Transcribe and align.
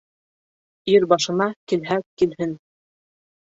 Ир 0.93 1.05
башына 1.11 1.47
килһә 1.73 1.99
килһен. 2.23 2.57